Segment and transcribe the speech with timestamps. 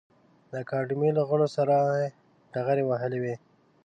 [0.49, 2.07] د اکاډمۍ له غړو سره یې
[2.53, 3.35] ډغرې وهلې وې.